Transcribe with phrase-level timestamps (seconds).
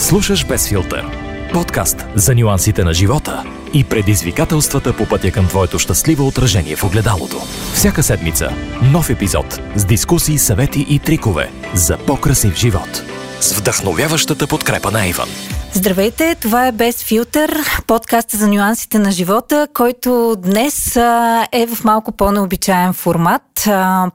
[0.00, 1.06] Слушаш без филтър.
[1.52, 7.36] Подкаст за нюансите на живота и предизвикателствата по пътя към твоето щастливо отражение в огледалото.
[7.74, 8.50] Всяка седмица
[8.82, 13.02] нов епизод с дискусии, съвети и трикове за по-красив живот.
[13.40, 15.28] С вдъхновяващата подкрепа на Иван.
[15.72, 20.96] Здравейте, това е Без филтър, подкаста за нюансите на живота, който днес
[21.52, 23.42] е в малко по-необичаен формат.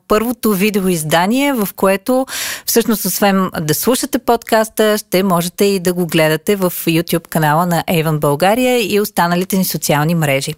[0.07, 2.25] Първото видеоиздание, в което
[2.65, 7.83] всъщност освен да слушате подкаста, ще можете и да го гледате в YouTube канала на
[7.89, 10.55] Avon България и останалите ни социални мрежи.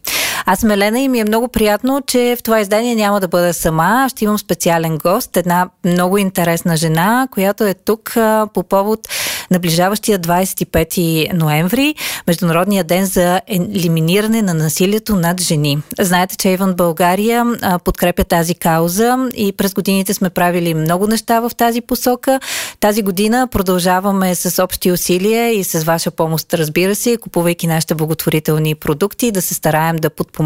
[0.49, 3.53] Аз съм Елена и ми е много приятно, че в това издание няма да бъда
[3.53, 4.07] сама.
[4.09, 8.99] Ще имам специален гост, една много интересна жена, която е тук а, по повод
[9.52, 11.95] наближаващия 25 ноември,
[12.27, 15.77] Международния ден за елиминиране на насилието над жени.
[15.99, 17.45] Знаете, че Иван България
[17.83, 22.39] подкрепя тази кауза и през годините сме правили много неща в тази посока.
[22.79, 28.75] Тази година продължаваме с общи усилия и с ваша помощ, разбира се, купувайки нашите благотворителни
[28.75, 30.36] продукти, да се стараем да подпомагаме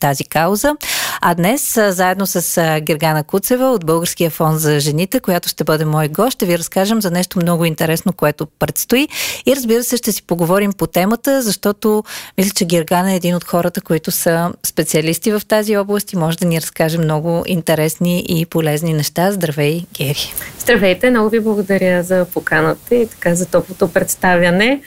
[0.00, 0.76] тази кауза.
[1.20, 6.08] А днес, заедно с Гергана Куцева от Българския фонд за жените, която ще бъде мой
[6.08, 9.08] гост, ще ви разкажем за нещо много интересно, което предстои.
[9.46, 12.04] И разбира се, ще си поговорим по темата, защото
[12.38, 16.38] мисля, че Гергана е един от хората, които са специалисти в тази област и може
[16.38, 19.32] да ни разкаже много интересни и полезни неща.
[19.32, 20.32] Здравей, Гери!
[20.58, 24.82] Здравейте, много ви благодаря за поканата и така за топлото представяне.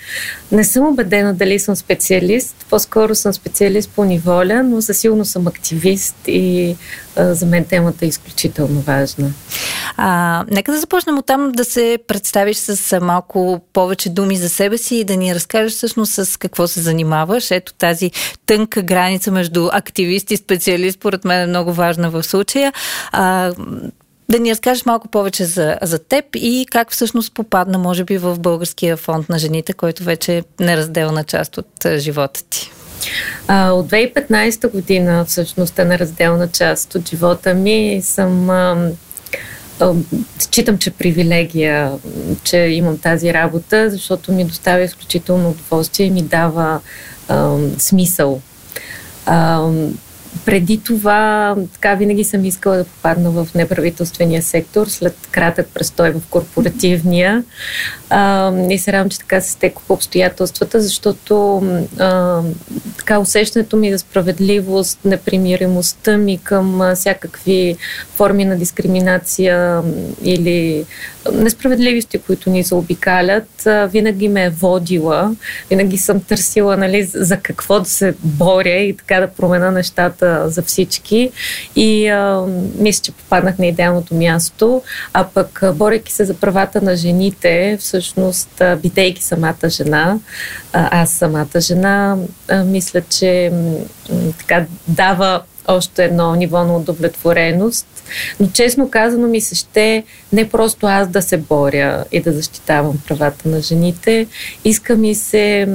[0.52, 5.48] Не съм убедена дали съм специалист, по-скоро съм специалист по неволя, но със сигурно съм
[5.48, 6.75] активист и
[7.16, 9.31] а, за мен темата е изключително важна.
[9.97, 14.77] А, нека да започнем от там да се представиш с малко повече думи за себе
[14.77, 17.52] си и да ни разкажеш всъщност с какво се занимаваш.
[17.52, 18.11] Ето тази
[18.45, 22.73] тънка граница между активист и специалист, поред мен е много важна в случая.
[23.11, 23.53] А,
[24.30, 28.39] да ни разкажеш малко повече за, за теб и как всъщност попадна, може би, в
[28.39, 32.72] Българския фонд на жените, който вече е неразделна част от живота ти.
[33.48, 38.92] А, от 2015 година всъщност е неразделна част от живота ми съм а,
[40.39, 41.92] Считам, че привилегия,
[42.44, 46.80] че имам тази работа, защото ми доставя изключително удоволствие и ми дава
[47.28, 48.42] а, смисъл.
[49.26, 49.70] А,
[50.46, 56.22] преди това, така винаги съм искала да попадна в неправителствения сектор, след кратък престой в
[56.30, 57.44] корпоративния.
[58.10, 61.64] А, и се радвам, че така се стеко по обстоятелствата, защото
[62.00, 62.42] а,
[62.98, 67.78] така усещането ми за справедливост, непримиримостта ми към всякакви
[68.16, 69.82] форми на дискриминация
[70.23, 70.86] или
[71.33, 75.36] несправедливости, които ни заобикалят, винаги ме е водила.
[75.70, 80.61] Винаги съм търсила нали, за какво да се боря и така да променя нещата за
[80.61, 81.31] всички.
[81.76, 82.45] И а,
[82.77, 84.81] мисля, че попаднах на идеалното място.
[85.14, 90.17] А пък, борейки се за правата на жените, всъщност, бидейки самата жена,
[90.73, 92.17] аз самата жена,
[92.65, 93.52] мисля, че
[94.37, 97.88] така дава още едно ниво на удовлетвореност.
[98.39, 102.98] Но честно казано ми се ще не просто аз да се боря и да защитавам
[103.08, 104.27] правата на жените.
[104.66, 105.67] Иска ми се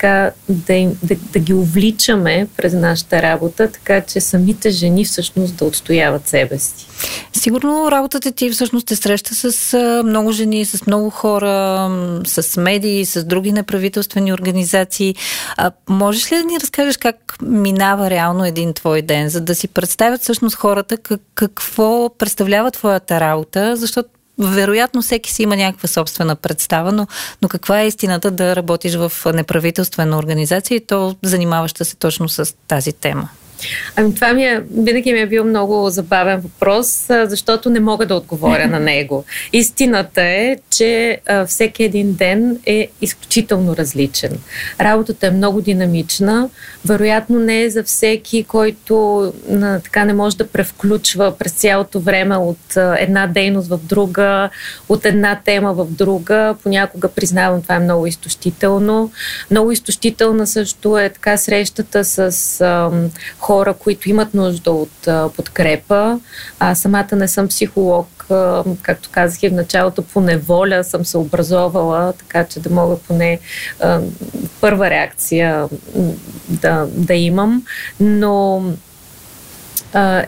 [0.00, 5.56] така да, им, да, да ги увличаме през нашата работа, така че самите жени всъщност
[5.56, 6.86] да отстояват себе си.
[7.32, 11.88] Сигурно работата ти всъщност се среща с много жени, с много хора,
[12.26, 15.14] с медии, с други неправителствени организации.
[15.56, 19.68] А, можеш ли да ни разкажеш как минава реално един твой ден, за да си
[19.68, 24.08] представят всъщност хората как, какво представлява твоята работа, защото
[24.40, 27.06] вероятно всеки си има някаква собствена представа, но,
[27.42, 32.54] но каква е истината да работиш в неправителствена организация и то занимаваща се точно с
[32.68, 33.28] тази тема?
[33.96, 38.14] Ами това ми е, винаги ми е бил много забавен въпрос, защото не мога да
[38.14, 39.24] отговоря на него.
[39.52, 44.38] Истината е, че всеки един ден е изключително различен.
[44.80, 46.48] Работата е много динамична.
[46.84, 52.36] Вероятно не е за всеки, който а, така не може да превключва през цялото време
[52.36, 54.50] от а, една дейност в друга,
[54.88, 56.54] от една тема в друга.
[56.62, 59.12] Понякога признавам, това е много изтощително.
[59.50, 62.90] Много изтощителна също е така срещата с а,
[63.38, 66.20] хора, които имат нужда от а, подкрепа.
[66.58, 68.19] А, самата не съм психолог,
[68.82, 73.38] както казах и в началото, по неволя съм се образовала, така че да мога поне
[74.60, 75.68] първа реакция
[76.48, 77.62] да, да имам.
[78.00, 78.62] Но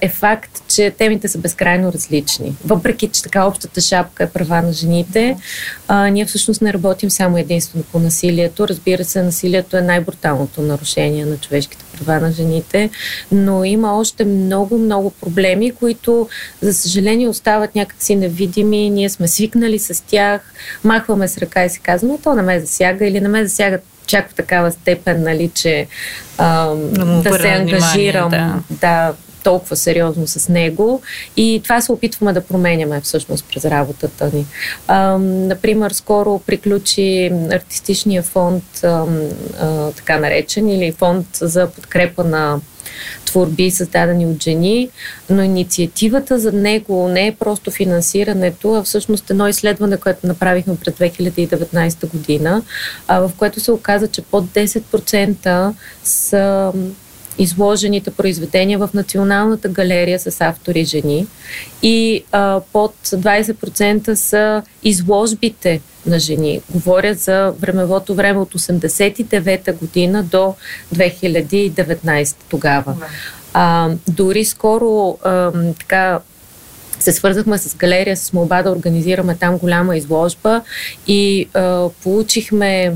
[0.00, 2.56] е факт, че темите са безкрайно различни.
[2.64, 5.36] Въпреки, че така общата шапка е права на жените,
[5.88, 8.68] а, ние всъщност не работим само единствено по насилието.
[8.68, 12.90] Разбира се, насилието е най-бруталното нарушение на човешките права на жените,
[13.32, 16.28] но има още много, много проблеми, които,
[16.60, 18.90] за съжаление, остават някакси невидими.
[18.90, 20.40] Ние сме свикнали с тях,
[20.84, 24.30] махваме с ръка и си казваме, то не ме засяга или не ме засягат чак
[24.30, 25.86] в такава степен, нали, че
[26.38, 28.28] а, да, да се ангажирам.
[28.28, 28.76] Внимание, да.
[28.80, 31.02] да толкова сериозно с него
[31.36, 34.46] и това се опитваме да променяме всъщност през работата ни.
[34.86, 39.06] А, например, скоро приключи артистичния фонд, а,
[39.60, 42.60] а, така наречен, или фонд за подкрепа на
[43.24, 44.88] творби, създадени от жени,
[45.30, 50.94] но инициативата за него не е просто финансирането, а всъщност едно изследване, което направихме през
[50.94, 52.62] 2019 година,
[53.08, 55.74] в което се оказа, че под 10%
[56.04, 56.72] са
[57.38, 61.26] изложените произведения в Националната галерия с автори жени
[61.82, 66.60] и а, под 20% са изложбите на жени.
[66.70, 70.54] Говоря за времевото време от 89-та година до
[70.94, 72.96] 2019 тогава.
[73.54, 76.20] А, дори скоро а, така
[76.98, 80.62] се свързахме с галерия с молба да организираме там голяма изложба
[81.06, 82.92] и а, получихме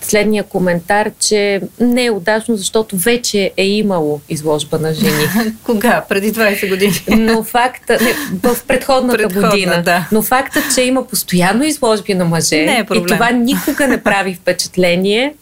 [0.00, 5.24] следния коментар, че не е удачно, защото вече е имало изложба на жени.
[5.64, 6.04] Кога?
[6.08, 6.92] Преди 20 години.
[7.08, 8.12] Но факта, не,
[8.42, 9.82] в предходната Предходна, година.
[9.82, 10.08] Да.
[10.12, 14.34] Но факта, че има постоянно изложби на мъже не е и това никога не прави
[14.34, 15.34] впечатление,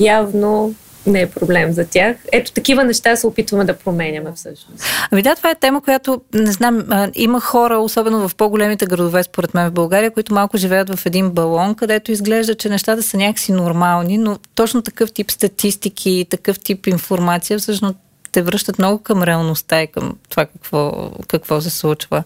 [0.00, 0.74] явно
[1.06, 2.16] не е проблем за тях.
[2.32, 4.84] Ето такива неща се опитваме да променяме всъщност.
[5.10, 6.84] Ами да, това е тема, която, не знам,
[7.14, 11.30] има хора, особено в по-големите градове, според мен в България, които малко живеят в един
[11.30, 16.86] балон, където изглежда, че нещата са някакси нормални, но точно такъв тип статистики, такъв тип
[16.86, 17.96] информация всъщност
[18.32, 22.24] те връщат много към реалността и към това какво, какво се случва.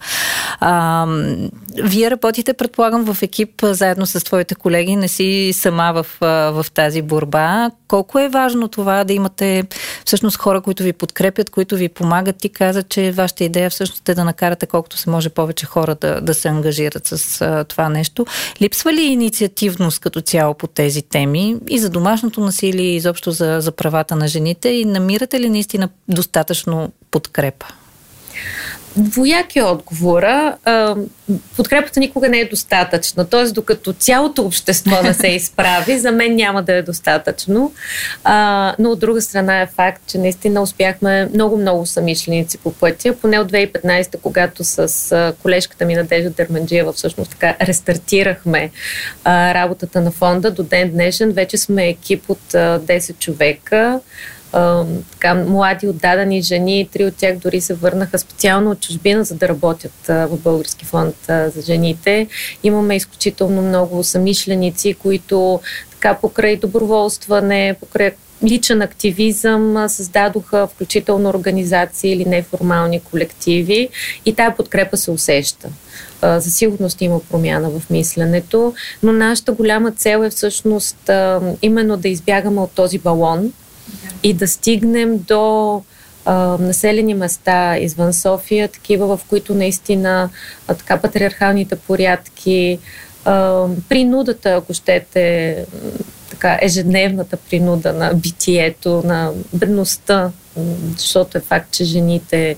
[0.60, 1.06] А,
[1.82, 6.06] вие работите, предполагам, в екип заедно с твоите колеги, не си сама в,
[6.52, 7.70] в тази борба.
[7.88, 9.64] Колко е важно това да имате
[10.04, 12.36] всъщност хора, които ви подкрепят, които ви помагат?
[12.36, 16.20] Ти каза, че вашата идея всъщност е да накарате колкото се може повече хора да,
[16.20, 18.26] да се ангажират с а, това нещо.
[18.62, 23.56] Липсва ли инициативност като цяло по тези теми и за домашното насилие, и изобщо за,
[23.60, 24.68] за правата на жените?
[24.68, 27.66] И намирате ли наистина достатъчно подкрепа?
[28.98, 30.56] Двояки отговора.
[31.56, 33.28] Подкрепата никога не е достатъчна.
[33.28, 33.44] Т.е.
[33.44, 37.72] докато цялото общество не се изправи, за мен няма да е достатъчно.
[38.78, 43.16] Но от друга страна е факт, че наистина успяхме много-много самишленици по пътя.
[43.22, 48.70] Поне от 2015, когато с колежката ми Надежда Дерманджиева всъщност така рестартирахме
[49.26, 54.00] работата на фонда, до ден днешен вече сме екип от 10 човека
[55.12, 56.88] така, млади отдадени жени.
[56.92, 61.16] Три от тях дори се върнаха специално от чужбина, за да работят в Български фонд
[61.28, 62.26] за жените.
[62.62, 65.60] Имаме изключително много самишленици, които
[65.90, 68.10] така покрай доброволстване, покрай
[68.44, 73.88] личен активизъм създадоха включително организации или неформални колективи
[74.26, 75.68] и тая подкрепа се усеща.
[76.22, 81.10] За сигурност има промяна в мисленето, но нашата голяма цел е всъщност
[81.62, 83.52] именно да избягаме от този балон,
[84.22, 85.82] и да стигнем до
[86.24, 90.30] а, населени места извън София, такива в които наистина
[90.68, 92.78] а, така патриархалните порядки,
[93.24, 95.56] а, принудата, ако щете,
[96.30, 100.30] така ежедневната принуда на битието, на бедността,
[100.96, 102.56] защото е факт, че жените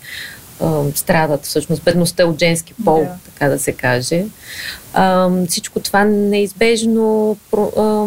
[0.94, 3.10] страдат всъщност бедността от женски пол, да.
[3.24, 4.24] така да се каже.
[4.92, 8.06] А, всичко това неизбежно а,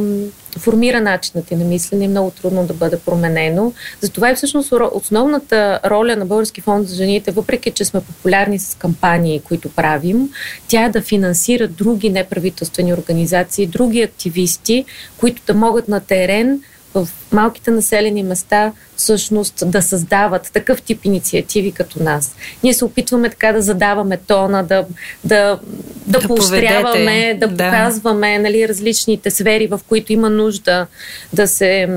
[0.59, 3.74] формира начинът и на мислене много трудно да бъде променено.
[4.01, 8.75] Затова е всъщност основната роля на Български фонд за жените, въпреки че сме популярни с
[8.75, 10.29] кампании, които правим,
[10.67, 14.86] тя е да финансира други неправителствени организации, други активисти,
[15.17, 16.62] които да могат на терен
[16.93, 22.36] в малките населени места всъщност да създават такъв тип инициативи като нас.
[22.63, 24.86] Ние се опитваме така да задаваме тона, да,
[25.24, 25.60] да,
[26.07, 30.88] да, да поощряваме, да, да показваме нали, различните сфери, в които има нужда
[31.33, 31.89] да се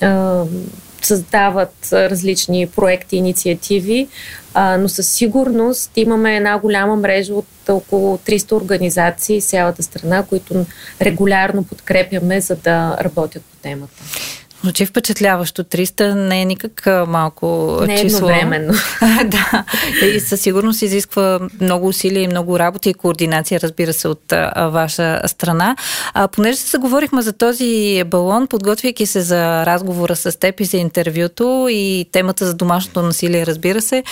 [0.00, 0.44] а,
[1.06, 4.08] създават различни проекти, инициативи,
[4.54, 10.22] а, но със сигурност имаме една голяма мрежа от около 300 организации в цялата страна,
[10.22, 10.66] които
[11.02, 13.94] регулярно подкрепяме, за да работят по темата.
[14.62, 15.64] Звучи впечатляващо.
[15.64, 18.18] 300 не е никак малко не е число.
[18.18, 18.72] едновременно.
[19.24, 19.64] да.
[20.06, 24.68] И със сигурност изисква много усилия и много работа и координация, разбира се, от а,
[24.68, 25.76] ваша страна.
[26.14, 30.76] А, понеже се заговорихме за този балон, подготвяйки се за разговора с теб и за
[30.76, 34.02] интервюто и темата за домашното насилие, разбира се,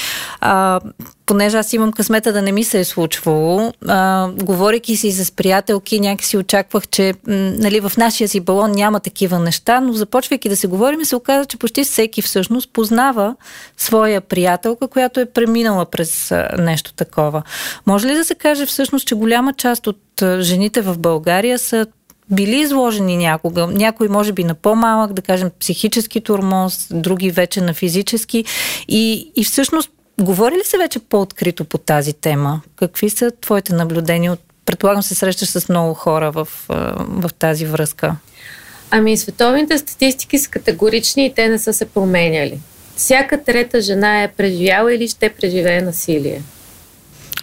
[0.40, 0.80] а,
[1.28, 6.00] понеже аз имам късмета да не ми се е случвало, а, говорейки си с приятелки,
[6.00, 10.56] някакси очаквах, че м, нали, в нашия си балон няма такива неща, но започвайки да
[10.56, 13.36] се говорим, се оказа, че почти всеки всъщност познава
[13.76, 17.42] своя приятелка, която е преминала през нещо такова.
[17.86, 21.86] Може ли да се каже всъщност, че голяма част от жените в България са
[22.30, 27.74] били изложени някога, някой може би на по-малък, да кажем психически турмоз, други вече на
[27.74, 28.44] физически
[28.88, 29.90] и, и всъщност
[30.20, 32.60] Говори ли се вече по-открито по тази тема?
[32.76, 34.36] Какви са твоите наблюдения?
[34.64, 36.48] Предполагам се срещаш с много хора в,
[36.98, 38.16] в тази връзка.
[38.90, 42.60] Ами, световните статистики са категорични и те не са се променяли.
[42.96, 46.42] Всяка трета жена е преживяла или ще преживее насилие.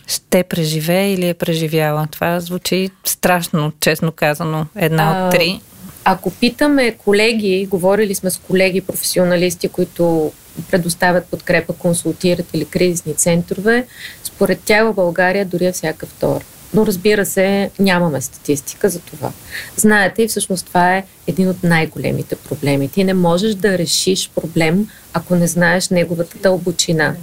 [0.07, 2.07] Ще преживее или е преживяла?
[2.11, 4.65] Това звучи страшно, честно казано.
[4.75, 5.61] Една а, от три.
[6.05, 10.31] Ако питаме колеги, говорили сме с колеги професионалисти, които
[10.71, 13.85] предоставят подкрепа, консултират или кризисни центрове,
[14.23, 16.45] според тях в България дори е всяка втора.
[16.75, 19.31] Но разбира се, нямаме статистика за това.
[19.75, 22.89] Знаете, и всъщност това е един от най-големите проблеми.
[22.89, 27.15] Ти не можеш да решиш проблем, ако не знаеш неговата дълбочина.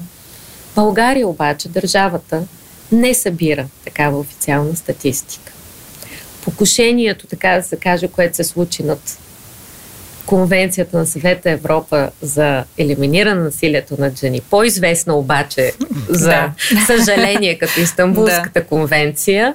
[0.77, 2.43] България обаче, държавата,
[2.93, 5.53] не събира такава официална статистика.
[6.45, 9.19] Покушението, така да се каже, което се случи над
[10.27, 15.73] Конвенцията на съвета Европа за елиминиране на насилието над жени, по-известна обаче
[16.09, 16.51] за
[16.87, 19.55] съжаление като Истанбулската конвенция,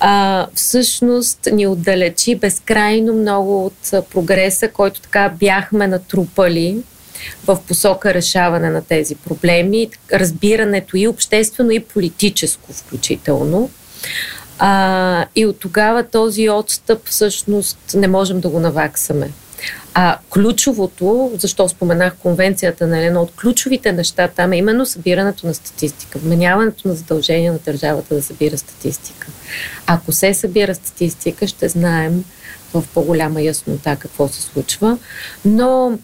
[0.00, 6.76] а, всъщност ни отдалечи безкрайно много от прогреса, който така бяхме натрупали
[7.46, 13.70] в посока решаване на тези проблеми, разбирането и обществено, и политическо включително.
[14.58, 19.30] А, и от тогава този отстъп всъщност не можем да го наваксаме.
[19.94, 25.54] А ключовото, защо споменах конвенцията на едно от ключовите неща там е именно събирането на
[25.54, 29.26] статистика, вменяването на задължение на държавата да събира статистика.
[29.86, 32.24] Ако се събира статистика, ще знаем
[32.74, 34.98] в по-голяма яснота какво се случва.
[35.44, 35.98] Но,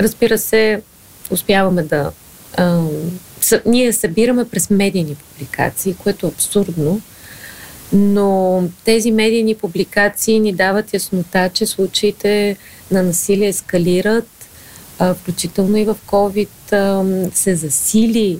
[0.00, 0.82] разбира се,
[1.30, 2.10] успяваме да.
[2.56, 2.82] А,
[3.40, 7.00] съ, ние събираме през медийни публикации, което е абсурдно,
[7.92, 12.56] но тези медийни публикации ни дават яснота, че случаите
[12.90, 14.28] на насилие ескалират,
[15.20, 16.48] включително и в COVID
[17.34, 18.38] се засили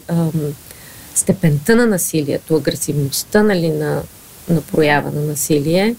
[1.15, 4.03] степента на насилието, агресивността нали, на,
[4.49, 5.95] на проява на насилие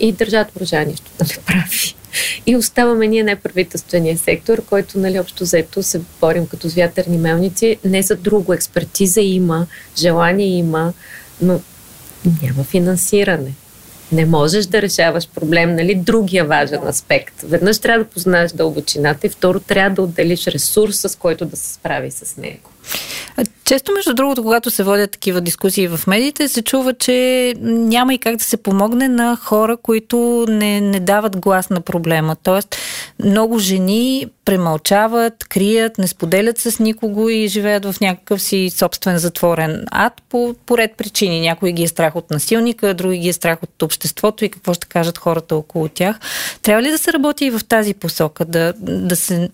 [0.00, 1.94] и държат въоръжение нещо да не прави.
[2.46, 7.78] И оставаме ние неправителствения сектор, който нали, общо заето се борим като с вятърни мелници.
[7.84, 10.92] Не за друго експертиза има, желание има,
[11.42, 11.60] но
[12.42, 13.52] няма финансиране.
[14.12, 15.94] Не можеш да решаваш проблем, нали?
[15.94, 17.34] Другия важен аспект.
[17.42, 21.74] Веднъж трябва да познаеш дълбочината и второ трябва да отделиш ресурс, с който да се
[21.74, 22.70] справи с него.
[23.64, 28.18] Често, между другото, когато се водят такива дискусии в медиите, се чува, че няма и
[28.18, 32.36] как да се помогне на хора, които не, не дават глас на проблема.
[32.42, 32.76] Тоест,
[33.24, 39.84] много жени премълчават, крият, не споделят с никого и живеят в някакъв си собствен затворен
[39.90, 41.40] ад по, по ред причини.
[41.40, 44.86] Някои ги е страх от насилника, други ги е страх от обществото и какво ще
[44.86, 46.18] кажат хората около тях.
[46.62, 49.50] Трябва ли да се работи и в тази посока, да, да се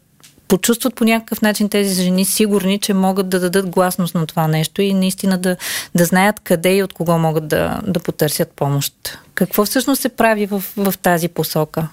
[0.54, 4.82] почувстват по някакъв начин тези жени сигурни, че могат да дадат гласност на това нещо
[4.82, 5.56] и наистина да,
[5.94, 9.18] да знаят къде и от кого могат да, да потърсят помощ.
[9.34, 11.88] Какво всъщност се прави в, в тази посока?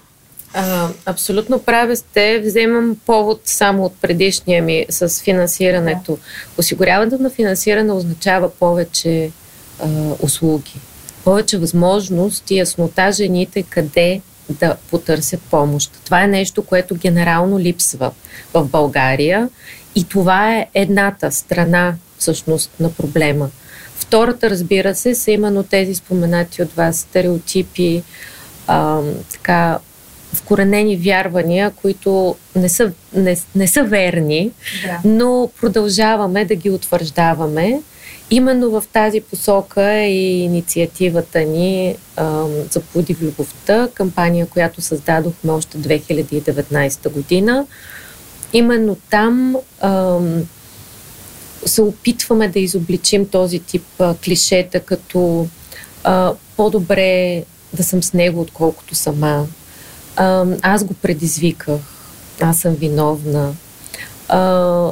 [0.54, 2.42] А, абсолютно прави сте.
[2.44, 6.18] Вземам повод само от предишния ми с финансирането.
[6.58, 9.30] Осигуряването на финансиране означава повече
[9.80, 9.86] а,
[10.20, 10.74] услуги,
[11.24, 14.20] повече възможност и яснота жените къде
[14.50, 16.00] да потърсят помощ.
[16.04, 18.10] Това е нещо, което генерално липсва
[18.54, 19.48] в България
[19.94, 23.50] и това е едната страна всъщност на проблема.
[23.96, 28.02] Втората, разбира се, са именно тези споменати от вас стереотипи,
[28.66, 29.00] а,
[29.32, 29.78] така,
[30.32, 34.50] вкоренени вярвания, които не са, не, не са верни,
[34.86, 35.00] да.
[35.04, 37.80] но продължаваме да ги утвърждаваме.
[38.34, 45.52] Именно в тази посока е инициативата ни а, за Плоди в любовта, кампания, която създадохме
[45.52, 47.66] още 2019 година.
[48.52, 50.18] Именно там а,
[51.66, 55.46] се опитваме да изобличим този тип а, клишета, като
[56.04, 59.46] а, по-добре да съм с него, отколкото сама.
[60.16, 61.80] а, аз го предизвиках,
[62.40, 63.52] аз съм виновна,
[64.28, 64.90] а,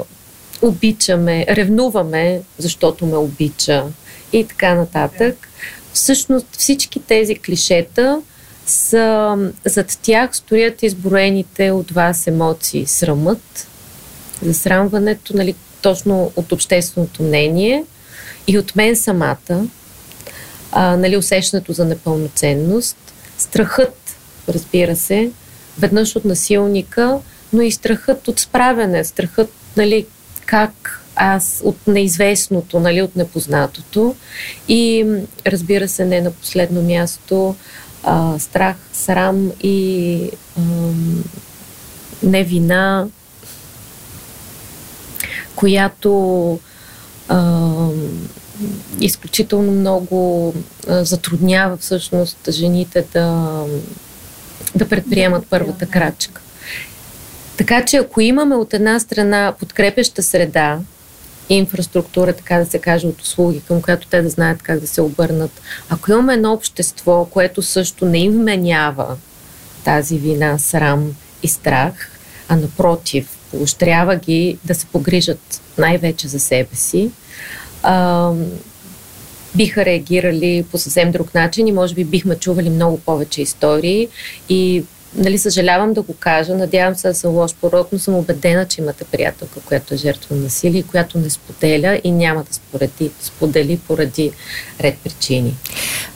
[0.62, 3.84] обичаме, ревнуваме, защото ме обича
[4.32, 5.48] и така нататък.
[5.92, 8.22] Всъщност всички тези клишета
[8.66, 12.86] са, зад тях стоят изброените от вас емоции.
[12.86, 13.68] Срамът,
[14.42, 17.84] засрамването, нали, точно от общественото мнение
[18.46, 19.66] и от мен самата,
[20.72, 22.96] а, нали, усещането за непълноценност,
[23.38, 24.16] страхът,
[24.48, 25.30] разбира се,
[25.78, 27.18] веднъж от насилника,
[27.52, 30.06] но и страхът от справяне, страхът, нали,
[30.50, 34.14] как аз от неизвестното, нали, от непознатото
[34.68, 35.06] и
[35.46, 37.56] разбира се, не на последно място,
[38.02, 40.60] а, страх, срам и а,
[42.22, 43.06] невина,
[45.56, 46.58] която
[47.28, 47.68] а,
[49.00, 50.54] изключително много
[50.88, 53.64] а, затруднява всъщност жените да,
[54.74, 56.42] да предприемат първата крачка.
[57.60, 60.78] Така че ако имаме от една страна подкрепеща среда,
[61.48, 65.00] инфраструктура, така да се каже, от услуги, към която те да знаят как да се
[65.00, 65.50] обърнат.
[65.88, 69.16] Ако имаме едно общество, което също не им вменява
[69.84, 71.12] тази вина, срам
[71.42, 72.10] и страх,
[72.48, 77.10] а напротив, поощрява ги да се погрижат най-вече за себе си,
[77.82, 78.32] а,
[79.54, 84.08] биха реагирали по съвсем друг начин и може би бихме чували много повече истории
[84.48, 88.68] и нали, съжалявам да го кажа, надявам се да съм лош порок, но съм убедена,
[88.68, 93.10] че имате приятелка, която е жертва на насилие, която не споделя и няма да спореди,
[93.20, 94.32] сподели поради
[94.80, 95.54] ред причини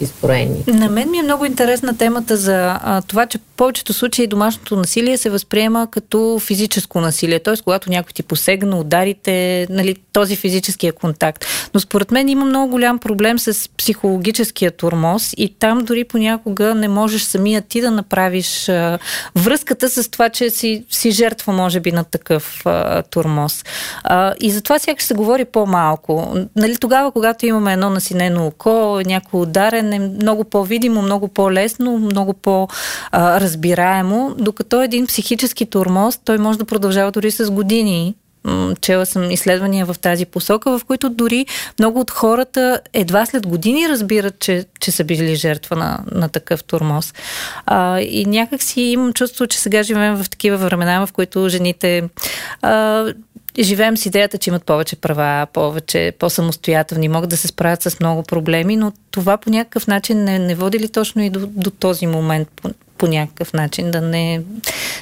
[0.00, 0.64] изброени.
[0.66, 5.18] На мен ми е много интересна темата за а, това, че повечето случаи домашното насилие
[5.18, 7.54] се възприема като физическо насилие, т.е.
[7.64, 11.44] когато някой ти посегна, ударите, нали, този физическия контакт.
[11.74, 16.88] Но според мен има много голям проблем с психологическия турмоз и там дори понякога не
[16.88, 18.68] можеш самия ти да направиш
[19.36, 23.64] връзката с това, че си, си жертва, може би, на такъв а, турмоз.
[24.04, 26.36] А, и затова сякаш се говори по-малко.
[26.56, 32.32] Нали, тогава, когато имаме едно насинено око, някой ударен, е много по-видимо, много по-лесно, много
[32.32, 38.14] по-разбираемо, докато един психически турмоз, той може да продължава дори с години
[38.80, 41.46] чела съм изследвания в тази посока, в които дори
[41.78, 46.64] много от хората едва след години разбират, че, че са били жертва на, на такъв
[46.64, 47.14] турмоз.
[47.66, 52.02] А, и някак си имам чувство, че сега живеем в такива времена, в които жените
[52.62, 53.04] а,
[53.58, 58.22] живеем с идеята, че имат повече права, повече, по-самостоятелни, могат да се справят с много
[58.22, 62.06] проблеми, но това по някакъв начин не, не води ли точно и до, до този
[62.06, 64.42] момент по, по някакъв начин, да не,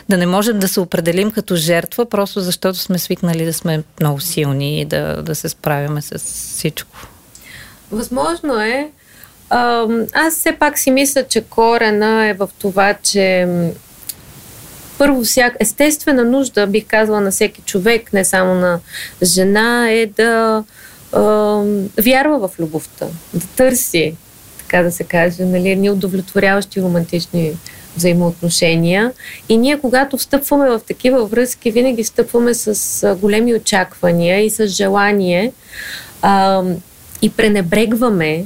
[0.09, 4.21] да не можем да се определим като жертва, просто защото сме свикнали да сме много
[4.21, 6.97] силни и да, да се справяме с всичко.
[7.91, 8.91] Възможно е.
[10.13, 13.49] Аз все пак си мисля, че корена е в това, че
[15.03, 18.81] първо всяка естествена нужда, бих казала на всеки човек, не само на
[19.23, 20.65] жена, е да
[21.13, 21.19] е,
[22.03, 24.15] вярва в любовта, да търси,
[24.59, 27.53] така да се каже, нали, ни удовлетворяващи романтични
[27.97, 29.13] взаимоотношения.
[29.49, 35.53] И ние, когато встъпваме в такива връзки, винаги встъпваме с големи очаквания и с желание
[36.23, 36.63] а,
[37.23, 38.45] и пренебрегваме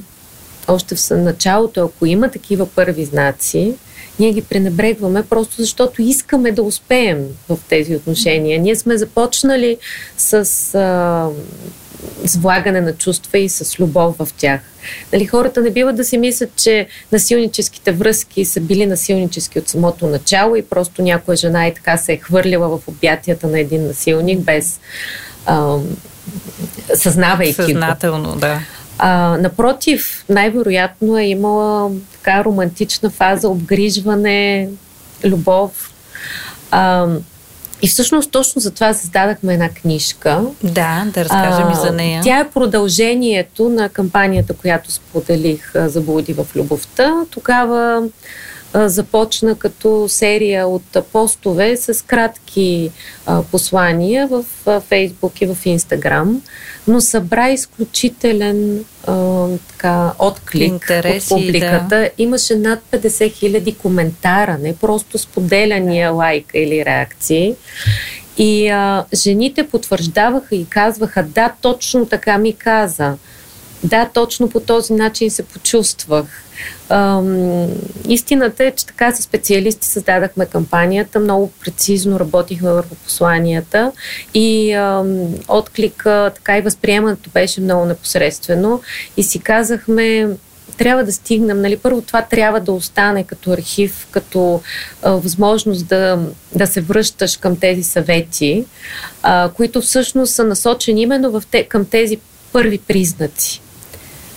[0.69, 3.75] още в началото, ако има такива първи знаци,
[4.19, 8.61] ние ги пренебрегваме просто защото искаме да успеем в тези отношения.
[8.61, 9.77] Ние сме започнали
[10.19, 10.35] с
[10.75, 11.29] а,
[12.39, 14.61] влагане на чувства и с любов в тях.
[15.13, 20.07] Нали, хората не биват да си мислят, че насилническите връзки са били насилнически от самото
[20.07, 24.41] начало и просто някоя жена и така се е хвърлила в обятията на един насилник
[24.41, 24.81] без
[25.47, 25.77] а,
[26.95, 28.39] съзнавайки Съзнателно, го.
[28.39, 28.61] да.
[28.99, 34.69] А, напротив, най-вероятно е имала така романтична фаза, обгрижване,
[35.25, 35.93] любов.
[36.71, 37.07] А,
[37.83, 40.45] и всъщност точно за това създадахме една книжка.
[40.63, 42.21] Да, да разкажем а, и за нея.
[42.25, 47.15] Тя е продължението на кампанията, която споделих за Блуди в любовта.
[47.31, 48.03] Тогава
[48.85, 52.91] започна като серия от постове с кратки
[53.51, 54.45] послания в
[54.81, 56.43] Фейсбук и в Инстаграм,
[56.89, 58.85] но събра изключителен
[59.69, 61.89] така, отклик Интереси, от публиката.
[61.89, 62.11] Да.
[62.19, 67.55] Имаше над 50 хиляди коментара, не просто споделяния лайка или реакции.
[68.39, 73.17] И а, жените потвърждаваха и казваха, да, точно така ми каза.
[73.85, 76.27] Да, точно по този начин се почувствах.
[76.88, 77.68] Ам,
[78.09, 83.92] истината е, че така с специалисти създадахме кампанията, много прецизно работихме върху посланията
[84.35, 88.81] и ам, отклика, така и възприемането беше много непосредствено.
[89.16, 90.29] И си казахме,
[90.77, 94.61] трябва да стигнем, нали, първо това трябва да остане като архив, като
[95.03, 96.18] а, възможност да,
[96.55, 98.64] да се връщаш към тези съвети,
[99.22, 102.18] а, които всъщност са насочени именно в те, към тези
[102.53, 103.61] първи признаци.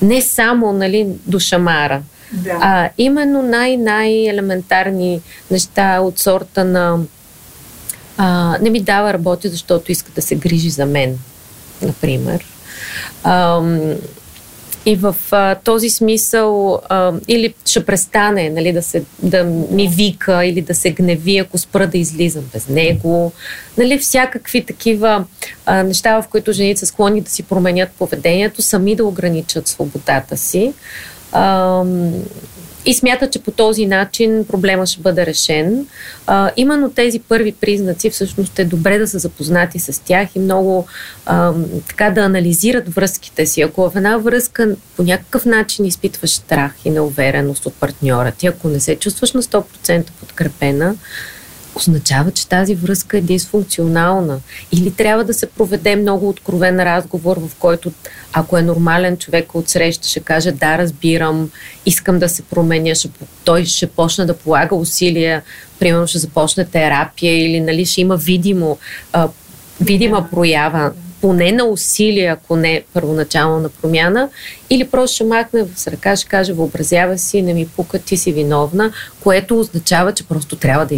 [0.01, 2.01] Не само нали, до шамара,
[2.31, 2.57] да.
[2.61, 6.99] а именно най-най-елементарни неща от сорта на
[8.17, 11.19] а, не ми дава работа, защото иска да се грижи за мен,
[11.81, 12.45] например.
[13.23, 13.61] А,
[14.85, 20.45] и в а, този смисъл а, или ще престане нали, да, се, да ми вика
[20.45, 23.31] или да се гневи, ако спра да излизам без него.
[23.77, 25.25] Нали, всякакви такива
[25.65, 30.37] а, неща, в които жените са склонни да си променят поведението, сами да ограничат свободата
[30.37, 30.73] си.
[31.31, 31.83] А,
[32.85, 35.87] и смята, че по този начин проблема ще бъде решен.
[36.27, 40.87] А, именно тези първи признаци всъщност е добре да са запознати с тях и много
[41.25, 41.53] а,
[41.87, 43.61] така да анализират връзките си.
[43.61, 48.67] Ако в една връзка по някакъв начин изпитваш страх и неувереност от партньора ти, ако
[48.67, 50.95] не се чувстваш на 100% подкрепена,
[51.79, 54.39] означава, че тази връзка е дисфункционална.
[54.71, 57.91] Или трябва да се проведе много откровен разговор, в който,
[58.33, 61.51] ако е нормален човек от среща, ще каже да, разбирам,
[61.85, 63.09] искам да се променя, ще,
[63.43, 65.41] той ще почне да полага усилия,
[65.79, 68.77] примерно ще започне терапия или нали, ще има видимо,
[69.13, 69.29] а,
[69.81, 74.29] видима проява поне на усилия, ако не първоначално на промяна,
[74.69, 78.31] или просто ще махне с ръка, ще каже, въобразява си, не ми пука, ти си
[78.31, 80.95] виновна, което означава, че просто трябва да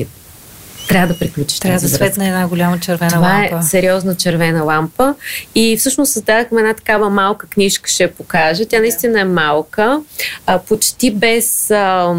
[0.88, 1.60] трябва да приключиш.
[1.60, 3.48] Трябва да светне една голяма червена Това лампа.
[3.48, 5.16] Това е сериозна червена лампа.
[5.56, 8.66] И всъщност създадахме една такава малка книжка, ще я покажа.
[8.66, 10.02] Тя наистина е малка,
[10.46, 11.72] а, почти без...
[11.72, 12.16] А,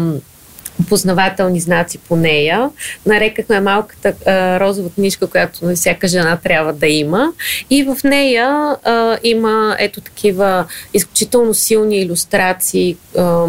[0.89, 2.69] познавателни знаци по нея.
[3.05, 7.33] Нарекахме малката а, розова книжка, която на всяка жена трябва да има.
[7.69, 13.45] И в нея а, има ето такива изключително силни иллюстрации, а,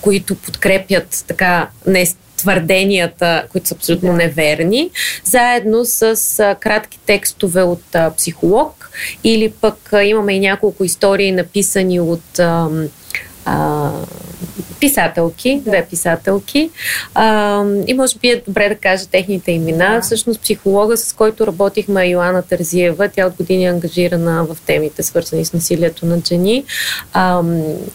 [0.00, 2.06] които подкрепят така не
[2.40, 4.90] твърденията, които са абсолютно неверни,
[5.24, 6.16] заедно с
[6.60, 8.90] кратки текстове от психолог
[9.24, 12.40] или пък имаме и няколко истории написани от
[13.50, 13.90] а,
[14.80, 16.70] писателки, две писателки.
[17.14, 19.94] А, и може би е добре да кажа техните имена.
[19.94, 20.00] Да.
[20.00, 23.08] Всъщност психолога, с който работихме, Йоанна Тързиева.
[23.08, 26.64] Тя от години е ангажирана в темите, свързани с насилието на жени.
[27.12, 27.42] А,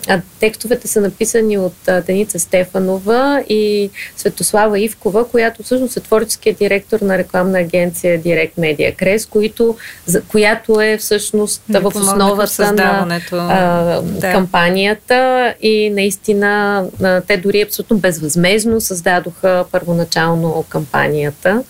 [0.08, 6.56] а текстовете са написани от а, Деница Стефанова и Светослава Ивкова, която всъщност е творческия
[6.56, 13.20] директор на рекламна агенция Direct Media Крес, която, за, която е всъщност в основата на
[13.32, 14.32] а, да.
[14.32, 16.84] кампанията и наистина
[17.28, 21.64] те дори абсолютно безвъзмезно създадоха първоначално кампанията.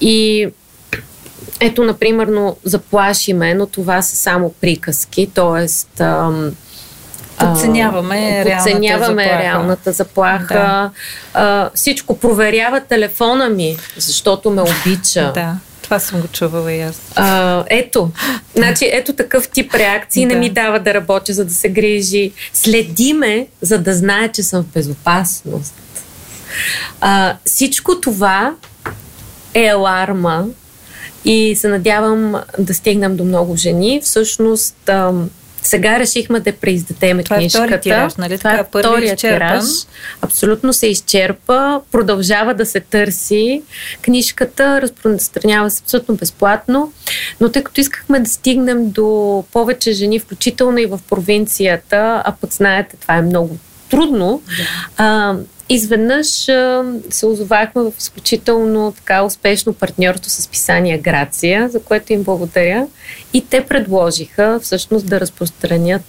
[0.00, 0.48] И
[1.60, 2.28] ето, например,
[2.64, 5.66] заплашиме, но това са само приказки, т.е.
[7.38, 9.42] Подценяваме, подценяваме реалната заплаха.
[9.42, 10.54] Реалната заплаха.
[10.54, 10.90] Да.
[11.34, 15.32] А, всичко проверява телефона ми, защото ме обича.
[15.34, 15.56] Да.
[15.88, 17.00] Това съм го чувала и аз.
[17.14, 18.10] А, ето.
[18.56, 20.34] Значи, ето такъв тип реакции да.
[20.34, 22.32] не ми дава да работя, за да се грижи.
[22.52, 25.74] Следи ме, за да знае, че съм в безопасност.
[27.00, 28.54] А, всичко това
[29.54, 30.46] е аларма
[31.24, 34.00] и се надявам да стигнем до много жени.
[34.04, 34.90] Всъщност,
[35.62, 37.74] сега решихме да преиздадем Това книжката.
[37.74, 38.38] Е тираж, нали?
[38.38, 39.64] Това е втория тираж.
[40.22, 41.80] Абсолютно се изчерпа.
[41.92, 43.62] Продължава да се търси.
[44.02, 46.92] Книжката разпространява се абсолютно безплатно.
[47.40, 52.52] Но тъй като искахме да стигнем до повече жени, включително и в провинцията, а пък
[52.52, 53.58] знаете, това е много
[53.90, 55.04] трудно, да.
[55.04, 55.36] а,
[55.68, 56.26] изведнъж
[57.10, 62.86] се озовахме в изключително така успешно партньорство с писания Грация, за което им благодаря.
[63.32, 66.02] И те предложиха всъщност да разпространят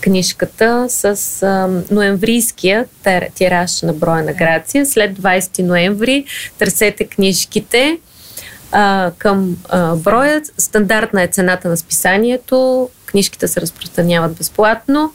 [0.00, 2.86] книжката с а, ноемврийския
[3.34, 4.86] тираж на броя на Грация.
[4.86, 6.24] След 20 ноември
[6.58, 7.98] търсете книжките
[8.72, 10.42] а, към а, броя.
[10.58, 12.88] Стандартна е цената на списанието.
[13.10, 15.12] Книжките се разпространяват безплатно.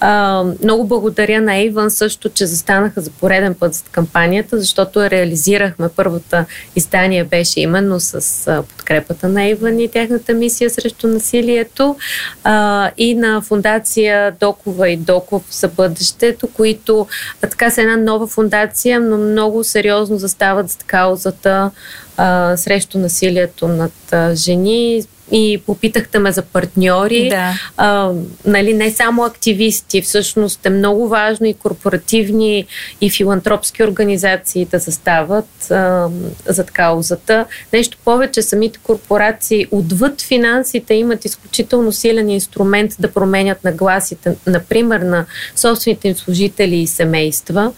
[0.00, 5.88] А, много благодаря на Иван също, че застанаха за пореден път за кампанията, защото реализирахме.
[5.96, 6.44] Първата
[6.76, 11.96] издание беше именно с а, подкрепата на Иван и тяхната мисия срещу насилието
[12.44, 17.06] а, и на фундация Докова и Доков за бъдещето, които
[17.42, 21.70] а, така са една нова фундация, но много сериозно застават за каузата
[22.16, 27.28] а, срещу насилието над а, жени и попитахте ме за партньори.
[27.28, 27.52] Да.
[27.76, 28.12] А,
[28.44, 32.66] нали, не само активисти, всъщност е много важно и корпоративни
[33.00, 36.08] и филантропски организации да застават а,
[36.46, 37.46] зад каузата.
[37.72, 45.24] Нещо повече, самите корпорации отвъд финансите имат изключително силен инструмент да променят нагласите, например, на
[45.56, 47.72] собствените им служители и семейства.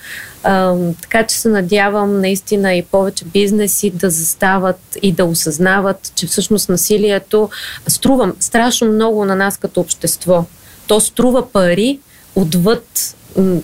[1.03, 6.69] Така че се надявам наистина и повече бизнеси да застават и да осъзнават, че всъщност
[6.69, 7.51] насилието
[7.89, 10.45] струва страшно много на нас като общество.
[10.87, 11.99] То струва пари
[12.37, 13.17] отвъд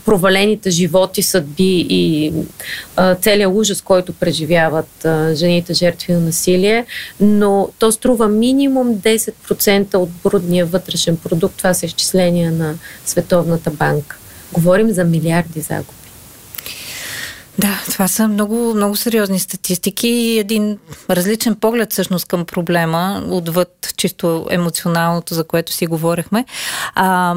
[0.04, 2.32] провалените животи, съдби и
[2.96, 6.86] а, целият ужас, който преживяват а, жените жертви на насилие,
[7.20, 11.56] но то струва минимум 10% от брудния вътрешен продукт.
[11.56, 14.16] Това са изчисления на Световната банка.
[14.52, 15.99] Говорим за милиарди загуби.
[17.60, 20.78] Да, това са много, много сериозни статистики и един
[21.10, 26.44] различен поглед всъщност към проблема, отвъд чисто емоционалното, за което си говорихме.
[26.94, 27.34] А,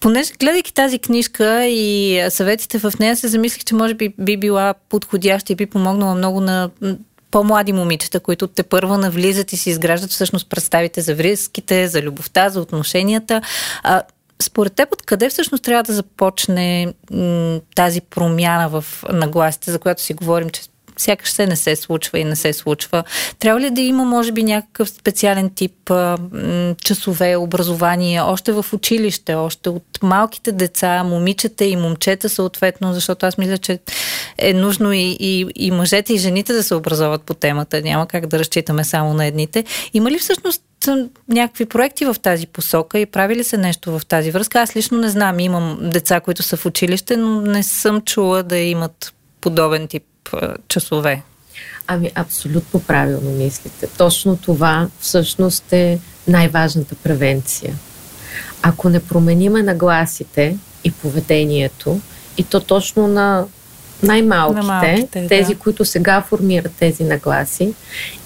[0.00, 4.74] понеже гледайки тази книжка и съветите в нея, се замислих, че може би би била
[4.88, 6.70] подходяща и би помогнала много на
[7.30, 12.50] по-млади момичета, които те първа навлизат и си изграждат всъщност представите за връзките, за любовта,
[12.50, 13.42] за отношенията.
[13.82, 14.02] А,
[14.42, 20.14] според теб, откъде всъщност трябва да започне м- тази промяна в нагласите, за която си
[20.14, 20.62] говорим, че
[20.98, 23.04] сякаш се не се случва и не се случва.
[23.38, 29.34] Трябва ли да има, може би, някакъв специален тип м- часове, образование, още в училище,
[29.34, 33.78] още от малките деца, момичета и момчета съответно, защото аз мисля, че
[34.38, 37.82] е нужно и, и, и мъжете и жените да се образоват по темата.
[37.82, 39.64] Няма как да разчитаме само на едните.
[39.94, 40.62] Има ли всъщност
[41.28, 44.60] някакви проекти в тази посока и прави ли се нещо в тази връзка?
[44.60, 45.40] Аз лично не знам.
[45.40, 50.04] Имам деца, които са в училище, но не съм чула да имат подобен тип
[50.68, 51.22] часове.
[51.86, 53.86] Ами, абсолютно правилно мислите.
[53.98, 57.74] Точно това всъщност е най-важната превенция.
[58.62, 62.00] Ако не промениме нагласите и поведението,
[62.38, 63.46] и то точно на
[64.02, 65.60] най-малките, на малките, тези, да.
[65.60, 67.74] които сега формират тези нагласи.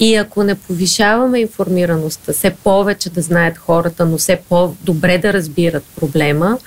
[0.00, 5.84] И ако не повишаваме информираността, все повече да знаят хората, но все по-добре да разбират
[5.96, 6.58] проблема,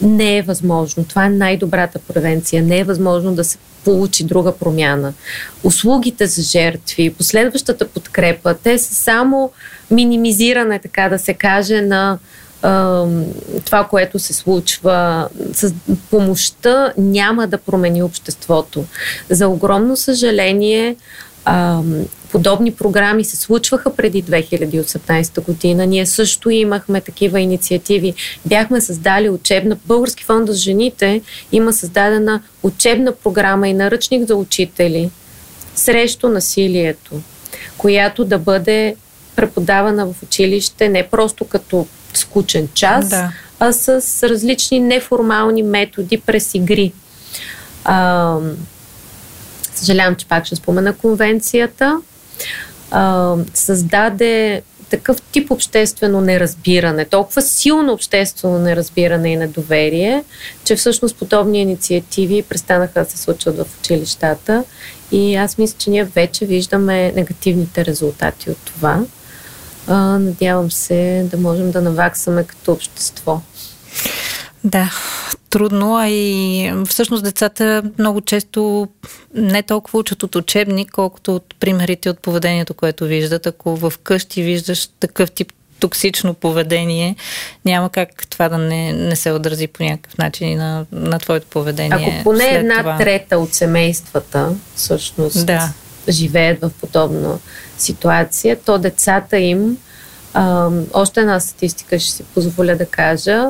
[0.00, 1.04] не е възможно.
[1.04, 2.62] Това е най-добрата превенция.
[2.62, 5.12] Не е възможно да се получи друга промяна.
[5.62, 9.50] Услугите за жертви, последващата подкрепа, те са само
[9.90, 12.18] минимизиране, така да се каже, на
[13.64, 15.74] това, което се случва с
[16.10, 18.84] помощта, няма да промени обществото.
[19.30, 20.96] За огромно съжаление,
[22.32, 25.86] подобни програми се случваха преди 2018 година.
[25.86, 28.14] Ние също имахме такива инициативи.
[28.46, 35.10] Бяхме създали учебна, Български фонд за жените има създадена учебна програма и наръчник за учители
[35.74, 37.20] срещу насилието,
[37.76, 38.96] която да бъде
[39.36, 43.32] преподавана в училище не просто като скучен час, да.
[43.60, 46.92] а с различни неформални методи през игри.
[47.84, 48.36] А,
[49.74, 52.00] съжалявам, че пак ще спомена конвенцията.
[52.90, 60.24] А, създаде такъв тип обществено неразбиране, толкова силно обществено неразбиране и недоверие,
[60.64, 64.64] че всъщност подобни инициативи престанаха да се случват в училищата
[65.12, 69.00] и аз мисля, че ние вече виждаме негативните резултати от това.
[69.88, 73.40] А, надявам се да можем да наваксаме като общество.
[74.64, 74.90] Да,
[75.50, 78.88] трудно, а и всъщност децата много често
[79.34, 83.46] не толкова учат от учебник, колкото от примерите от поведението, което виждат.
[83.46, 87.16] Ако в къщи виждаш такъв тип токсично поведение,
[87.64, 92.14] няма как това да не, не се отрази по някакъв начин на, на твоето поведение.
[92.16, 92.98] Ако поне една това.
[92.98, 95.72] трета от семействата всъщност да.
[96.12, 97.38] Живеят в подобна
[97.78, 99.76] ситуация, то децата им,
[100.34, 103.46] а, още една статистика ще си позволя да кажа,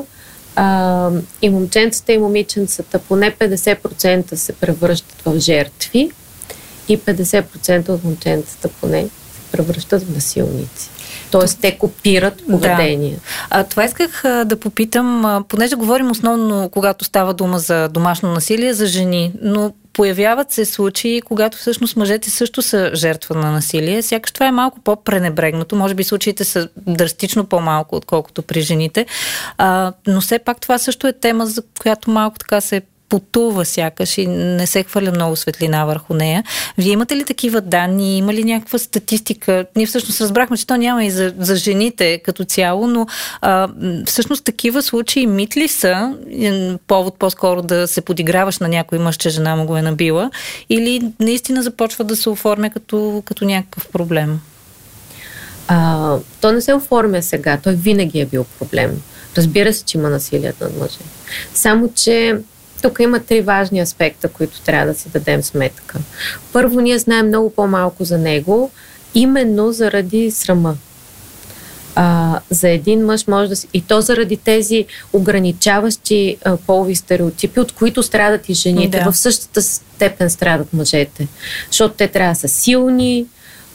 [0.57, 1.11] а,
[1.43, 6.11] и момченцата и момиченцата поне 50% се превръщат в жертви
[6.89, 10.91] и 50% от момченцата поне се превръщат в насилници.
[11.31, 13.11] Тоест, те копират поведение.
[13.11, 13.21] Да.
[13.51, 18.33] А, това исках а, да попитам, а, понеже говорим основно, когато става дума за домашно
[18.33, 24.03] насилие, за жени, но появяват се случаи, когато всъщност мъжете също са жертва на насилие.
[24.03, 25.77] Сякаш това е малко по-пренебрегнато.
[25.77, 29.07] Може би случаите са драстично по-малко, отколкото при жените.
[29.57, 34.19] А, но все пак това също е тема, за която малко така се потува сякаш
[34.19, 36.45] и не се хвърля много светлина върху нея.
[36.79, 38.19] Вие имате ли такива данни?
[38.19, 39.65] Има ли някаква статистика?
[39.77, 43.07] Ние всъщност разбрахме, че то няма и за, за жените като цяло, но
[43.41, 43.69] а,
[44.07, 46.15] всъщност такива случаи мит ли са?
[46.87, 50.31] Повод по-скоро да се подиграваш на някой мъж, че жена му го е набила?
[50.71, 54.41] Или наистина започва да се оформя като, като някакъв проблем?
[55.69, 59.03] А, то не се оформя сега, той винаги е бил проблем.
[59.37, 60.99] Разбира се, че има насилие над мъже.
[61.55, 62.37] Само, че
[62.83, 65.99] тук има три важни аспекта, които трябва да си дадем сметка.
[66.53, 68.71] Първо, ние знаем много по-малко за него,
[69.15, 70.77] именно заради срама.
[71.95, 73.69] А, за един мъж може да си...
[73.75, 78.99] И то заради тези ограничаващи а, полови стереотипи, от които страдат и жените.
[79.05, 79.13] Да.
[79.13, 81.29] В същата степен страдат мъжете.
[81.71, 83.27] Защото те трябва да са силни,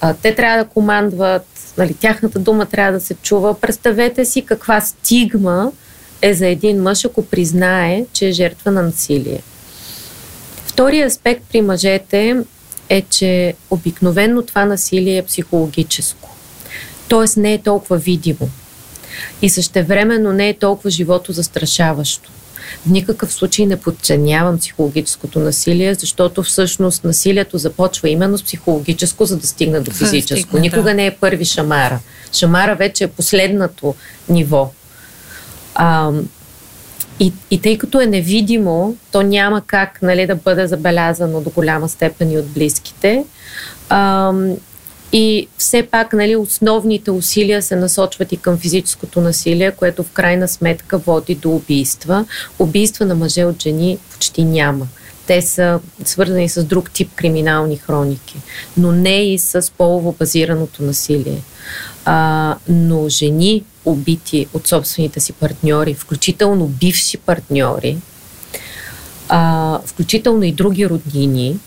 [0.01, 1.45] а, те трябва да командват,
[1.77, 3.59] нали, тяхната дума трябва да се чува.
[3.59, 5.71] Представете си каква стигма
[6.23, 9.41] е за един мъж, ако признае, че е жертва на насилие.
[10.65, 12.43] Втория аспект при мъжете
[12.89, 16.35] е, че обикновенно това насилие е психологическо.
[17.07, 18.49] Тоест не е толкова видимо.
[19.41, 22.31] И същевременно не е толкова живото застрашаващо.
[22.85, 29.37] В никакъв случай не подценявам психологическото насилие, защото всъщност насилието започва именно с психологическо, за
[29.37, 30.57] да стигне до физическо.
[30.57, 30.93] Никога да.
[30.93, 31.99] не е първи шамара.
[32.33, 33.95] Шамара вече е последното
[34.29, 34.71] ниво.
[35.75, 36.11] А,
[37.19, 41.89] и, и тъй като е невидимо, то няма как нали, да бъде забелязано до голяма
[41.89, 43.25] степен и от близките.
[43.89, 44.31] А,
[45.13, 50.47] и все пак нали, основните усилия се насочват и към физическото насилие, което в крайна
[50.47, 52.25] сметка води до убийства.
[52.59, 54.87] Убийства на мъже от жени почти няма.
[55.27, 58.37] Те са свързани с друг тип криминални хроники,
[58.77, 61.41] но не и с полово базираното насилие.
[62.05, 67.97] А, но жени, убити от собствените си партньори, включително бивши партньори,
[69.29, 71.59] а, включително и други роднини,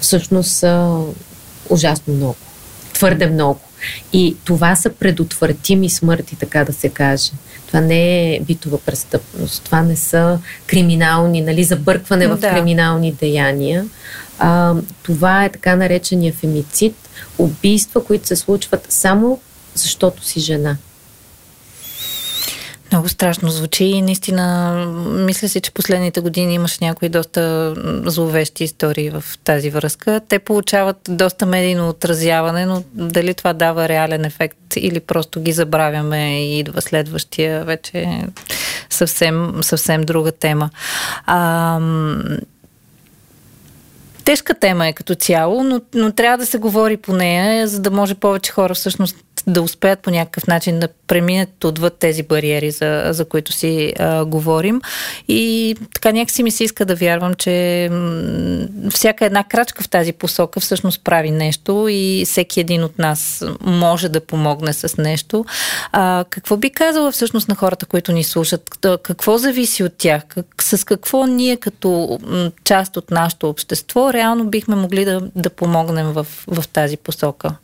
[0.00, 1.02] всъщност са
[1.70, 2.36] ужасно много
[2.98, 3.60] твърде много.
[4.12, 7.30] И това са предотвратими смърти, така да се каже.
[7.66, 12.50] Това не е битова престъпност, това не са криминални, нали, забъркване в да.
[12.50, 13.86] криминални деяния.
[14.38, 16.94] А, това е така наречения фемицид,
[17.38, 19.40] убийства, които се случват само
[19.74, 20.76] защото си жена.
[22.98, 24.74] Много страшно звучи и наистина
[25.08, 27.74] мисля си, че последните години имаш някои доста
[28.06, 30.20] зловещи истории в тази връзка.
[30.28, 36.44] Те получават доста медийно отразяване, но дали това дава реален ефект или просто ги забравяме
[36.44, 38.22] и идва следващия, вече
[38.90, 40.70] съвсем, съвсем друга тема.
[41.26, 41.80] А,
[44.24, 47.90] тежка тема е като цяло, но, но трябва да се говори по нея, за да
[47.90, 53.08] може повече хора всъщност да успеят по някакъв начин да преминат отвъд тези бариери, за,
[53.10, 54.80] за които си а, говорим.
[55.28, 57.90] И така някакси ми се иска да вярвам, че
[58.90, 64.08] всяка една крачка в тази посока всъщност прави нещо и всеки един от нас може
[64.08, 65.44] да помогне с нещо.
[65.92, 68.78] А, какво би казала всъщност на хората, които ни слушат?
[69.02, 70.22] Какво зависи от тях?
[70.28, 72.18] Как, с какво ние като
[72.64, 77.54] част от нашето общество реално бихме могли да, да помогнем в, в тази посока?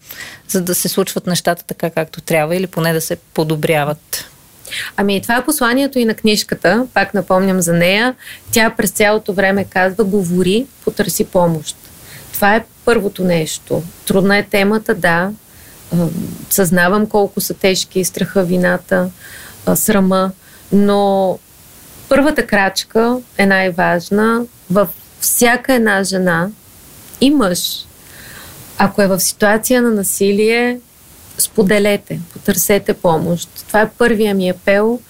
[0.54, 4.30] За да се случват нещата така както трябва или поне да се подобряват?
[4.96, 8.14] Ами, това е посланието и на книжката, пак напомням за нея.
[8.50, 11.76] Тя през цялото време казва, говори, потърси помощ.
[12.32, 13.82] Това е първото нещо.
[14.06, 15.30] Трудна е темата, да.
[16.50, 19.10] Съзнавам колко са тежки страха, вината,
[19.74, 20.30] срама,
[20.72, 21.38] но
[22.08, 24.42] първата крачка е най-важна.
[24.70, 24.88] Във
[25.20, 26.48] всяка една жена
[27.20, 27.84] и мъж,
[28.78, 30.80] ако е в ситуация на насилие,
[31.38, 33.48] споделете, потърсете помощ.
[33.66, 35.00] Това е първия ми апел,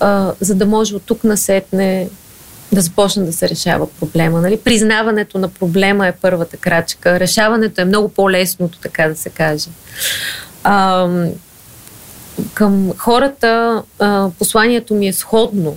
[0.00, 2.08] а, за да може от тук насетне
[2.72, 4.40] да започне да се решава проблема.
[4.40, 4.56] Нали?
[4.56, 7.20] Признаването на проблема е първата крачка.
[7.20, 9.70] Решаването е много по-лесното, така да се каже.
[10.64, 11.08] А,
[12.54, 15.76] към хората а, посланието ми е сходно.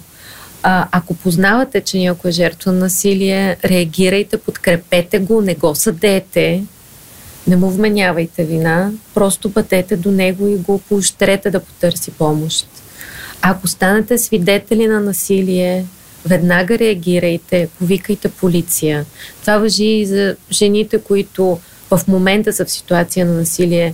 [0.64, 6.64] А, ако познавате, че някой е жертва на насилие, реагирайте, подкрепете го, не го съдете,
[7.48, 12.68] не му вменявайте вина, просто пътете до него и го поощрете да потърси помощ.
[13.42, 15.86] Ако станете свидетели на насилие,
[16.26, 19.06] веднага реагирайте, повикайте полиция.
[19.42, 21.60] Това въжи и за жените, които
[21.92, 23.94] в момента са в ситуация на насилие.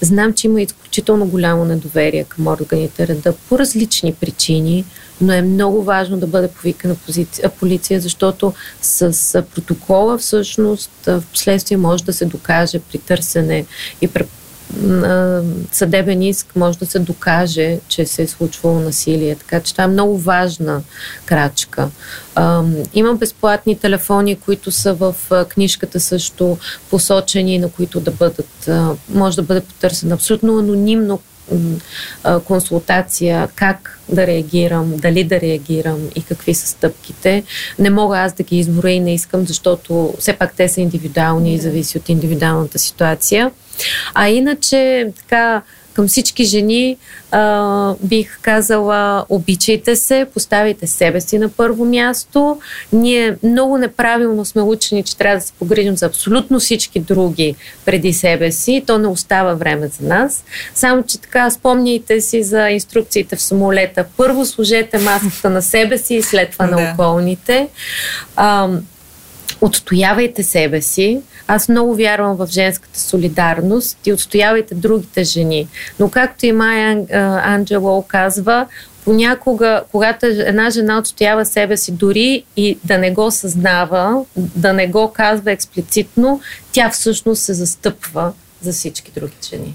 [0.00, 4.84] Знам, че има изключително голямо недоверие към органите реда по различни причини,
[5.20, 6.96] но е много важно да бъде повикана
[7.58, 13.64] полиция, защото с протокола всъщност в последствие може да се докаже при търсене
[14.00, 14.24] и при
[15.72, 19.34] съдебен иск може да се докаже, че се е случвало насилие.
[19.34, 20.82] Така че това е много важна
[21.24, 21.88] крачка.
[22.94, 25.14] Има безплатни телефони, които са в
[25.48, 26.58] книжката също
[26.90, 28.68] посочени, на които да бъдат,
[29.08, 31.20] може да бъде потърсен абсолютно анонимно
[32.44, 37.42] консултация, как да реагирам, дали да реагирам и какви са стъпките.
[37.78, 41.54] Не мога аз да ги изборя и не искам, защото все пак те са индивидуални
[41.54, 43.50] и зависи от индивидуалната ситуация.
[44.14, 45.62] А иначе, така,
[45.98, 46.96] към всички жени
[47.30, 52.60] а, бих казала, обичайте се, поставите себе си на първо място.
[52.92, 58.12] Ние много неправилно сме учени, че трябва да се погрижим за абсолютно всички други преди
[58.12, 58.82] себе си.
[58.86, 60.44] То не остава време за нас.
[60.74, 64.04] Само, че така, спомняйте си за инструкциите в самолета.
[64.16, 67.68] Първо служете маската на себе си и след това на околните.
[68.36, 68.68] А,
[69.60, 71.20] отстоявайте себе си.
[71.50, 75.68] Аз много вярвам в женската солидарност и отстоявайте другите жени.
[75.98, 77.06] Но както и Майя
[77.44, 78.66] Анджело казва,
[79.04, 84.86] понякога, когато една жена отстоява себе си, дори и да не го съзнава, да не
[84.86, 86.40] го казва експлицитно,
[86.72, 88.32] тя всъщност се застъпва
[88.62, 89.74] за всички други жени.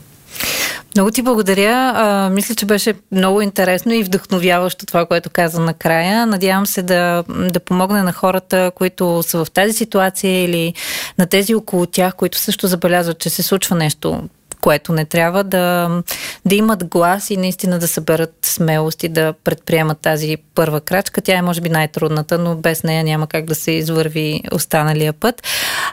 [0.96, 1.92] Много ти благодаря.
[1.96, 6.26] А, мисля, че беше много интересно и вдъхновяващо това, което каза накрая.
[6.26, 10.74] Надявам се да, да помогне на хората, които са в тази ситуация или
[11.18, 14.22] на тези около тях, които също забелязват, че се случва нещо
[14.64, 15.90] което не трябва да,
[16.46, 21.22] да имат глас и наистина да съберат смелост и да предприемат тази първа крачка.
[21.22, 25.44] Тя е може би най-трудната, но без нея няма как да се извърви останалия път.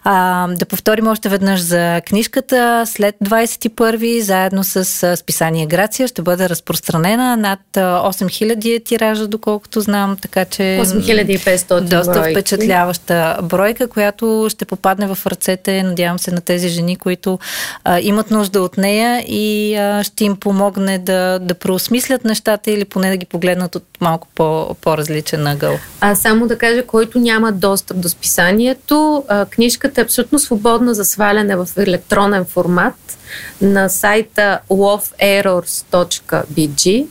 [0.04, 2.84] А, да повторим още веднъж за книжката.
[2.86, 10.16] След 21 заедно с списание Грация ще бъде разпространена над 8000 е тиража, доколкото знам,
[10.22, 12.30] така че 8500 доста бройки.
[12.30, 17.38] впечатляваща бройка, която ще попадне в ръцете, надявам се, на тези жени, които
[17.84, 22.84] а, имат нужда от нея и а, ще им помогне да, да преосмислят нещата или
[22.84, 25.78] поне да ги погледнат от малко по, по-различен ъгъл.
[26.00, 31.04] А само да кажа, който няма достъп до списанието, а, книжката е абсолютно свободна за
[31.04, 33.18] сваляне в електронен формат
[33.60, 37.06] на сайта loveerrors.bg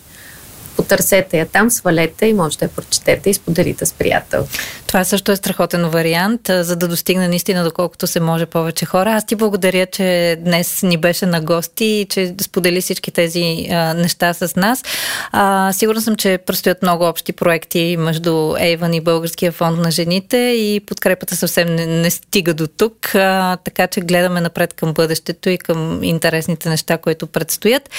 [0.80, 4.48] потърсете я там, свалете и можете да прочетете и споделите с приятел.
[4.88, 9.14] Това също е страхотен вариант, за да достигне наистина доколкото се може повече хора.
[9.14, 13.94] Аз ти благодаря, че днес ни беше на гости и че сподели всички тези а,
[13.94, 14.84] неща с нас.
[15.32, 20.38] А, сигурна съм, че предстоят много общи проекти между Ейван и Българския фонд на жените
[20.38, 25.50] и подкрепата съвсем не, не стига до тук, а, така че гледаме напред към бъдещето
[25.50, 27.90] и към интересните неща, които предстоят.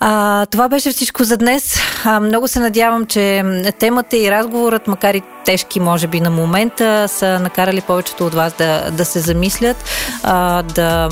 [0.00, 1.80] А, това беше всичко за днес.
[2.08, 3.44] А, много се надявам, че
[3.78, 8.52] темата и разговорът, макар и тежки, може би, на момента, са накарали повечето от вас
[8.52, 9.76] да, да се замислят,
[10.22, 11.08] а, да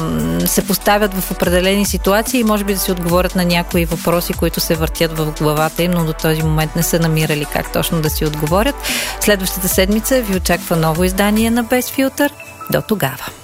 [0.47, 4.61] се поставят в определени ситуации и може би да си отговорят на някои въпроси, които
[4.61, 8.11] се въртят в главата им, но до този момент не са намирали как точно да
[8.11, 8.74] си отговорят.
[9.20, 12.32] Следващата седмица ви очаква ново издание на Без филтър.
[12.72, 13.43] До тогава!